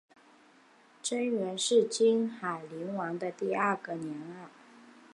[1.03, 4.49] 贞元是金海陵王的第二个年号。